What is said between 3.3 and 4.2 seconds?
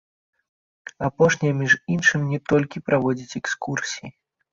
экскурсіі.